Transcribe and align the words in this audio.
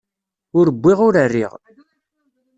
Ur 0.57 0.67
wwiɣ 0.73 0.99
ur 1.07 1.15
rriɣ. 1.25 1.53